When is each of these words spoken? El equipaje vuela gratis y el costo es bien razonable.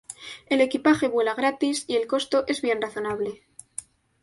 El 0.47 0.61
equipaje 0.61 1.07
vuela 1.07 1.35
gratis 1.35 1.85
y 1.87 1.95
el 1.95 2.07
costo 2.07 2.43
es 2.47 2.63
bien 2.63 2.81
razonable. 2.81 3.43